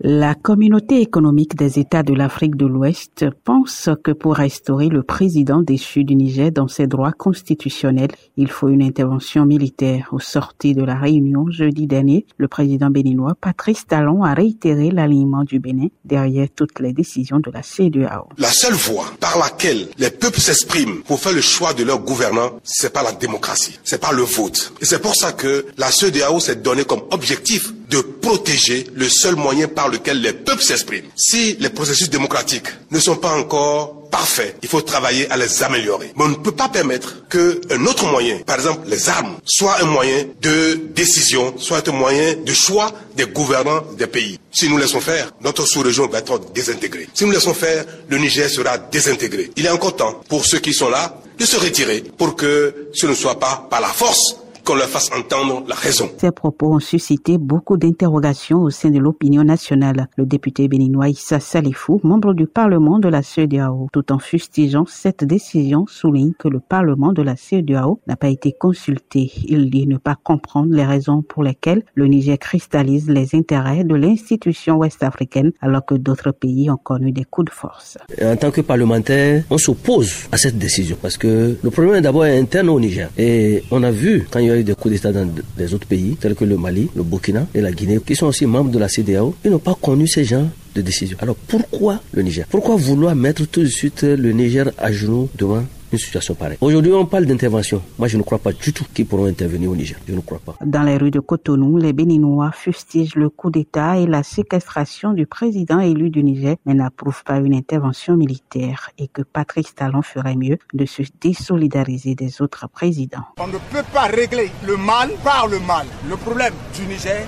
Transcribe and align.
La 0.00 0.34
communauté 0.34 1.00
économique 1.00 1.56
des 1.56 1.78
États 1.78 2.02
de 2.02 2.12
l'Afrique 2.12 2.54
de 2.56 2.66
l'Ouest 2.66 3.24
pense 3.44 3.88
que 4.04 4.10
pour 4.10 4.34
restaurer 4.34 4.90
le 4.90 5.02
président 5.02 5.62
déchu 5.62 6.04
du 6.04 6.14
Niger 6.14 6.52
dans 6.52 6.68
ses 6.68 6.86
droits 6.86 7.12
constitutionnels, 7.12 8.10
il 8.36 8.50
faut 8.50 8.68
une 8.68 8.82
intervention 8.82 9.46
militaire. 9.46 10.10
Au 10.12 10.18
sorti 10.18 10.74
de 10.74 10.84
la 10.84 10.96
réunion 10.96 11.50
jeudi 11.50 11.86
dernier, 11.86 12.26
le 12.36 12.46
président 12.46 12.90
béninois 12.90 13.36
Patrice 13.40 13.86
Talon 13.86 14.22
a 14.22 14.34
réitéré 14.34 14.90
l'alignement 14.90 15.44
du 15.44 15.60
Bénin 15.60 15.88
derrière 16.04 16.48
toutes 16.54 16.78
les 16.80 16.92
décisions 16.92 17.40
de 17.40 17.50
la 17.50 17.62
CEDEAO. 17.62 18.28
La 18.36 18.50
seule 18.50 18.74
voie 18.74 19.06
par 19.18 19.38
laquelle 19.38 19.88
les 19.96 20.10
peuples 20.10 20.40
s'expriment 20.40 21.02
pour 21.04 21.20
faire 21.20 21.32
le 21.32 21.40
choix 21.40 21.72
de 21.72 21.84
leur 21.84 22.00
gouvernant, 22.00 22.60
c'est 22.64 22.92
pas 22.92 23.02
la 23.02 23.12
démocratie, 23.12 23.80
c'est 23.82 24.00
pas 24.00 24.12
le 24.12 24.22
vote. 24.24 24.74
Et 24.82 24.84
c'est 24.84 25.00
pour 25.00 25.14
ça 25.16 25.32
que 25.32 25.64
la 25.78 25.90
CEDEAO 25.90 26.38
s'est 26.38 26.56
donné 26.56 26.84
comme 26.84 27.00
objectif 27.12 27.72
de 27.90 28.00
protéger 28.00 28.86
le 28.94 29.08
seul 29.08 29.36
moyen 29.36 29.68
par 29.68 29.88
lequel 29.88 30.20
les 30.20 30.32
peuples 30.32 30.62
s'expriment. 30.62 31.06
Si 31.16 31.56
les 31.60 31.70
processus 31.70 32.10
démocratiques 32.10 32.66
ne 32.90 32.98
sont 32.98 33.16
pas 33.16 33.32
encore 33.32 34.08
parfaits, 34.10 34.56
il 34.62 34.68
faut 34.68 34.80
travailler 34.80 35.30
à 35.30 35.36
les 35.36 35.62
améliorer. 35.62 36.12
Mais 36.16 36.24
on 36.24 36.28
ne 36.28 36.34
peut 36.36 36.52
pas 36.52 36.68
permettre 36.68 37.28
qu'un 37.28 37.86
autre 37.86 38.06
moyen, 38.06 38.38
par 38.46 38.56
exemple 38.56 38.88
les 38.88 39.08
armes, 39.08 39.36
soit 39.44 39.80
un 39.82 39.86
moyen 39.86 40.24
de 40.40 40.80
décision, 40.94 41.54
soit 41.58 41.86
un 41.88 41.92
moyen 41.92 42.34
de 42.44 42.52
choix 42.52 42.92
des 43.16 43.26
gouvernants 43.26 43.82
des 43.96 44.06
pays. 44.06 44.38
Si 44.52 44.68
nous 44.68 44.78
laissons 44.78 45.00
faire, 45.00 45.32
notre 45.42 45.66
sous-région 45.66 46.08
va 46.08 46.18
être 46.18 46.40
désintégrée. 46.52 47.08
Si 47.14 47.24
nous 47.24 47.32
laissons 47.32 47.54
faire, 47.54 47.84
le 48.08 48.18
Niger 48.18 48.48
sera 48.48 48.78
désintégré. 48.78 49.50
Il 49.56 49.66
est 49.66 49.70
encore 49.70 49.96
temps 49.96 50.20
pour 50.28 50.44
ceux 50.44 50.58
qui 50.58 50.72
sont 50.72 50.88
là 50.88 51.20
de 51.38 51.44
se 51.44 51.56
retirer 51.56 52.02
pour 52.16 52.34
que 52.36 52.88
ce 52.94 53.06
ne 53.06 53.14
soit 53.14 53.38
pas 53.38 53.66
par 53.70 53.80
la 53.80 53.88
force 53.88 54.36
qu'on 54.66 54.74
leur 54.74 54.88
fasse 54.88 55.10
entendre 55.16 55.62
la 55.68 55.76
raison. 55.76 56.10
Ces 56.18 56.32
propos 56.32 56.74
ont 56.74 56.80
suscité 56.80 57.38
beaucoup 57.38 57.76
d'interrogations 57.76 58.62
au 58.62 58.70
sein 58.70 58.90
de 58.90 58.98
l'opinion 58.98 59.44
nationale. 59.44 60.08
Le 60.16 60.26
député 60.26 60.66
béninois 60.66 61.08
Issa 61.08 61.38
Salifou, 61.38 62.00
membre 62.02 62.34
du 62.34 62.48
Parlement 62.48 62.98
de 62.98 63.08
la 63.08 63.22
CEDEAO, 63.22 63.86
tout 63.92 64.10
en 64.12 64.18
fustigeant 64.18 64.84
cette 64.88 65.22
décision, 65.22 65.86
souligne 65.86 66.32
que 66.36 66.48
le 66.48 66.58
Parlement 66.58 67.12
de 67.12 67.22
la 67.22 67.36
CEDEAO 67.36 68.00
n'a 68.08 68.16
pas 68.16 68.26
été 68.28 68.52
consulté. 68.58 69.30
Il 69.46 69.70
dit 69.70 69.86
ne 69.86 69.98
pas 69.98 70.16
comprendre 70.20 70.74
les 70.74 70.84
raisons 70.84 71.22
pour 71.22 71.44
lesquelles 71.44 71.84
le 71.94 72.08
Niger 72.08 72.36
cristallise 72.36 73.08
les 73.08 73.36
intérêts 73.36 73.84
de 73.84 73.94
l'institution 73.94 74.78
ouest-africaine 74.78 75.52
alors 75.60 75.86
que 75.86 75.94
d'autres 75.94 76.32
pays 76.32 76.68
ont 76.70 76.76
connu 76.76 77.12
des 77.12 77.24
coups 77.24 77.46
de 77.46 77.52
force. 77.52 77.98
En 78.20 78.34
tant 78.36 78.50
que 78.50 78.62
parlementaire, 78.62 79.44
on 79.48 79.58
s'oppose 79.58 80.26
à 80.32 80.36
cette 80.36 80.58
décision 80.58 80.96
parce 81.00 81.16
que 81.16 81.56
le 81.62 81.70
problème 81.70 81.94
est 81.94 82.00
d'abord 82.02 82.24
interne 82.24 82.68
au 82.68 82.80
Niger. 82.80 83.10
Et 83.16 83.62
on 83.70 83.84
a 83.84 83.92
vu 83.92 84.26
quand 84.28 84.40
il 84.40 84.46
y 84.46 84.50
a 84.50 84.55
des 84.64 84.74
coups 84.74 84.94
d'État 84.94 85.12
dans 85.12 85.28
des 85.56 85.74
autres 85.74 85.86
pays, 85.86 86.16
tels 86.20 86.34
que 86.34 86.44
le 86.44 86.56
Mali, 86.56 86.88
le 86.94 87.02
Burkina 87.02 87.46
et 87.54 87.60
la 87.60 87.72
Guinée, 87.72 87.98
qui 88.04 88.14
sont 88.16 88.26
aussi 88.26 88.46
membres 88.46 88.70
de 88.70 88.78
la 88.78 88.88
CDAO, 88.88 89.34
ils 89.44 89.50
n'ont 89.50 89.58
pas 89.58 89.76
connu 89.80 90.06
ces 90.06 90.24
gens 90.24 90.48
de 90.74 90.80
décision. 90.82 91.16
Alors 91.20 91.36
pourquoi 91.36 92.02
le 92.12 92.22
Niger? 92.22 92.46
Pourquoi 92.48 92.76
vouloir 92.76 93.14
mettre 93.14 93.46
tout 93.46 93.62
de 93.62 93.66
suite 93.68 94.02
le 94.02 94.32
Niger 94.32 94.70
à 94.78 94.92
genoux 94.92 95.28
devant 95.36 95.64
une 95.92 95.98
situation 95.98 96.34
pareille. 96.34 96.58
Aujourd'hui, 96.60 96.92
on 96.92 97.06
parle 97.06 97.26
d'intervention. 97.26 97.82
Moi, 97.98 98.08
je 98.08 98.16
ne 98.16 98.22
crois 98.22 98.38
pas 98.38 98.52
du 98.52 98.72
tout 98.72 98.84
qu'ils 98.92 99.06
pourront 99.06 99.26
intervenir 99.26 99.70
au 99.70 99.76
Niger. 99.76 99.98
Je 100.08 100.14
ne 100.14 100.20
crois 100.20 100.38
pas. 100.38 100.56
Dans 100.64 100.82
les 100.82 100.96
rues 100.96 101.10
de 101.10 101.20
Cotonou, 101.20 101.76
les 101.78 101.92
Béninois 101.92 102.50
fustigent 102.52 103.16
le 103.16 103.28
coup 103.30 103.50
d'État 103.50 103.98
et 103.98 104.06
la 104.06 104.22
séquestration 104.22 105.12
du 105.12 105.26
président 105.26 105.80
élu 105.80 106.10
du 106.10 106.22
Niger, 106.22 106.56
mais 106.66 106.74
n'approuvent 106.74 107.24
pas 107.24 107.38
une 107.38 107.54
intervention 107.54 108.16
militaire 108.16 108.90
et 108.98 109.08
que 109.08 109.22
Patrice 109.22 109.74
Talon 109.74 110.02
ferait 110.02 110.36
mieux 110.36 110.58
de 110.74 110.86
se 110.86 111.02
désolidariser 111.20 112.14
des 112.14 112.42
autres 112.42 112.68
présidents. 112.68 113.24
On 113.38 113.46
ne 113.46 113.58
peut 113.70 113.84
pas 113.92 114.06
régler 114.06 114.50
le 114.66 114.76
mal 114.76 115.10
par 115.22 115.46
le 115.46 115.58
mal. 115.60 115.86
Le 116.08 116.16
problème 116.16 116.54
du 116.74 116.86
Niger 116.86 117.24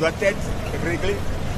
doit 0.00 0.10
être 0.20 0.36
réglé 0.84 1.14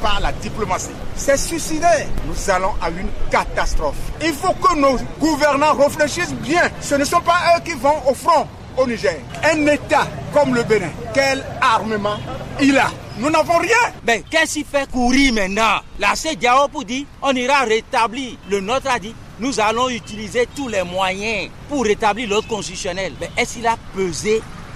par 0.06 0.20
la 0.20 0.30
diplomatie. 0.30 0.90
C'est 1.16 1.36
suicidaire. 1.36 2.06
Nous 2.28 2.50
allons 2.50 2.74
à 2.80 2.90
une 2.90 3.08
catastrophe. 3.28 3.96
Il 4.22 4.32
faut 4.32 4.52
que 4.52 4.76
nos 4.78 4.96
gouvernants 5.18 5.74
réfléchissent 5.74 6.32
bien. 6.34 6.62
Ce 6.80 6.94
ne 6.94 7.04
sont 7.04 7.20
pas 7.20 7.56
eux 7.56 7.60
qui 7.64 7.72
vont 7.72 7.98
au 8.08 8.14
front 8.14 8.46
au 8.76 8.86
Niger. 8.86 9.16
Un 9.42 9.66
État 9.66 10.06
comme 10.32 10.54
le 10.54 10.62
Bénin, 10.62 10.90
quel 11.12 11.42
armement 11.60 12.18
il 12.60 12.78
a 12.78 12.88
Nous 13.18 13.30
n'avons 13.30 13.58
rien. 13.58 13.84
Mais 14.06 14.22
qu'est-ce 14.30 14.54
qu'il 14.54 14.64
fait 14.64 14.88
courir 14.92 15.32
maintenant? 15.32 15.80
La 15.98 16.14
CDAO 16.14 16.68
pour 16.68 16.84
dire 16.84 17.06
on 17.20 17.34
ira 17.34 17.64
rétablir. 17.64 18.36
Le 18.48 18.60
nôtre 18.60 18.88
a 18.88 19.00
dit 19.00 19.14
nous 19.40 19.58
allons 19.58 19.88
utiliser 19.88 20.46
tous 20.54 20.68
les 20.68 20.82
moyens 20.84 21.50
pour 21.68 21.82
rétablir 21.84 22.28
l'ordre 22.28 22.48
constitutionnel. 22.48 23.12
Mais 23.20 23.30
est-ce 23.36 23.54
qu'il 23.54 23.66
a 23.66 23.76
pesé 23.94 24.40